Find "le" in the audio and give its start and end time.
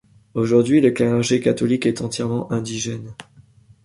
0.81-0.89